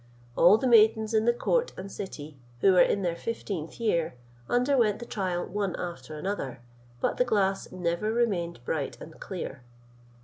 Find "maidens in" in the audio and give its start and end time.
0.65-1.25